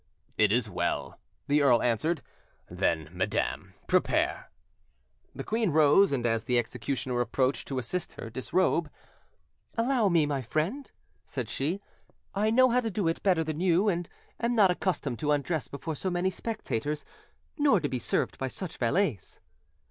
[0.35, 2.23] "It is well," the earl answered;
[2.67, 4.49] "then, madam, prepare."
[5.35, 8.89] The queen rose, and as the executioner approached to assist her disrobe—
[9.77, 10.89] "Allow me, my friend,"
[11.27, 11.81] said she;
[12.33, 14.09] "I know how to do it better than you, and
[14.39, 17.05] am not accustomed to undress before so many spectators,
[17.59, 19.39] nor to be served by such valets."